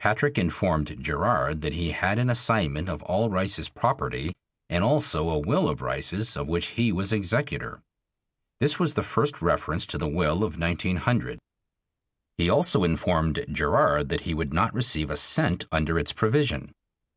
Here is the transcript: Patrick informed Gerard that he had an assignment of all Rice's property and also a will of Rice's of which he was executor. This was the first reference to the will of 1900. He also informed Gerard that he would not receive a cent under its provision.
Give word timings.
Patrick 0.00 0.38
informed 0.38 0.96
Gerard 1.00 1.60
that 1.60 1.74
he 1.74 1.92
had 1.92 2.18
an 2.18 2.28
assignment 2.28 2.88
of 2.88 3.00
all 3.04 3.30
Rice's 3.30 3.68
property 3.68 4.32
and 4.68 4.82
also 4.82 5.28
a 5.30 5.38
will 5.38 5.68
of 5.68 5.80
Rice's 5.80 6.36
of 6.36 6.48
which 6.48 6.70
he 6.70 6.90
was 6.90 7.12
executor. 7.12 7.80
This 8.58 8.80
was 8.80 8.94
the 8.94 9.04
first 9.04 9.40
reference 9.40 9.86
to 9.86 9.96
the 9.96 10.08
will 10.08 10.42
of 10.42 10.58
1900. 10.58 11.38
He 12.38 12.50
also 12.50 12.82
informed 12.82 13.46
Gerard 13.52 14.08
that 14.08 14.22
he 14.22 14.34
would 14.34 14.52
not 14.52 14.74
receive 14.74 15.12
a 15.12 15.16
cent 15.16 15.64
under 15.70 15.96
its 15.96 16.12
provision. 16.12 16.72